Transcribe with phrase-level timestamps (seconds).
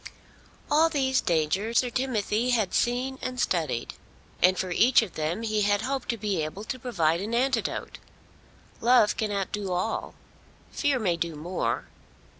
[0.71, 3.93] All these dangers Sir Timothy had seen and studied,
[4.41, 7.99] and for each of them he had hoped to be able to provide an antidote.
[8.79, 10.15] Love cannot do all.
[10.71, 11.85] Fear may do more.